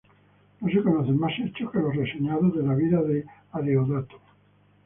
[0.59, 4.19] No se conocen más hechos que los reseñados de la vida de Adeodato.